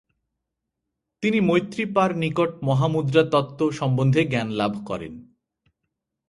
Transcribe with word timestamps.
তিনি 1.23 1.39
মৈত্রী 1.41 1.83
পার 1.93 2.11
নিকট 2.15 2.51
মহামুদ্রা 2.63 3.23
তত্ত্ব 3.23 3.59
সম্বন্ধে 3.71 4.21
জ্ঞানলাভ 4.23 4.73
করেন। 4.85 5.13